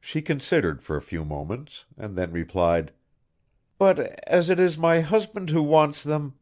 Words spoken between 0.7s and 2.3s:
for a few moments, and